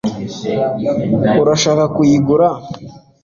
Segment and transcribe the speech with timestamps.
[1.41, 2.47] urashaka kuyigura